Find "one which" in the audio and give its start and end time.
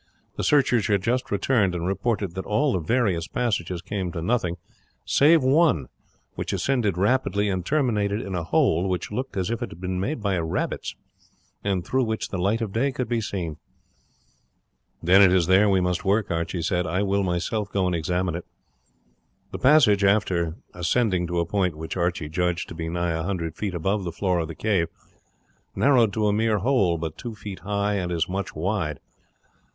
5.43-6.53